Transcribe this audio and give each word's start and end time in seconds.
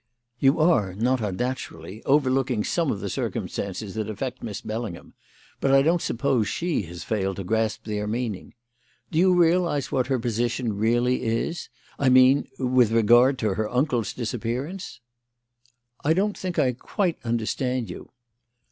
"You 0.39 0.59
are, 0.59 0.95
not 0.95 1.21
unnaturally, 1.21 2.01
overlooking 2.05 2.63
some 2.63 2.89
of 2.89 3.01
the 3.01 3.07
circumstances 3.07 3.93
that 3.93 4.09
affect 4.09 4.41
Miss 4.41 4.59
Bellingham; 4.61 5.13
but 5.59 5.69
I 5.69 5.83
don't 5.83 6.01
suppose 6.01 6.47
she 6.47 6.81
has 6.87 7.03
failed 7.03 7.35
to 7.35 7.43
grasp 7.43 7.83
their 7.83 8.07
meaning. 8.07 8.55
Do 9.11 9.19
you 9.19 9.35
realise 9.35 9.91
what 9.91 10.07
her 10.07 10.17
position 10.17 10.75
really 10.75 11.21
is? 11.21 11.69
I 11.99 12.09
mean 12.09 12.47
with 12.57 12.89
regard 12.91 13.37
to 13.41 13.53
her 13.53 13.69
uncle's 13.69 14.11
disappearance?" 14.13 15.01
"I 16.03 16.13
don't 16.13 16.35
think 16.35 16.57
I 16.57 16.71
quite 16.73 17.19
understand 17.23 17.91
you." 17.91 18.09